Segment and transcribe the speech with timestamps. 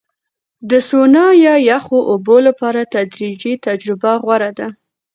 [0.69, 4.67] د سونا یا یخو اوبو لپاره تدریجي تجربه غوره ده.